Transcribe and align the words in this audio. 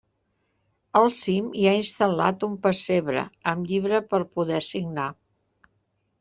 Al 1.01 1.09
cim 1.17 1.51
hi 1.63 1.67
ha 1.71 1.73
instal·lat 1.81 2.47
un 2.47 2.57
pessebre, 2.65 3.27
amb 3.53 3.71
llibre 3.75 4.01
per 4.15 4.23
poder 4.41 4.65
signar. 4.71 5.09